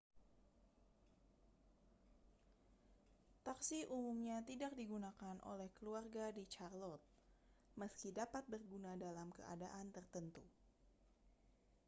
taksi 3.45 3.79
umumnya 3.97 4.37
tidak 4.49 4.71
digunakan 4.79 5.35
oleh 5.51 5.69
keluarga 5.77 6.25
di 6.37 6.41
charlotte 6.53 7.05
meski 7.79 8.09
dapat 8.21 8.41
berguna 8.53 8.91
dalam 9.05 9.29
keadaan 9.37 9.87
tertentu 9.95 10.41